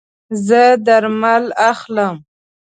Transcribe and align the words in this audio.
زه 0.47 0.61
درمل 0.85 1.45
اخلم 1.71 2.15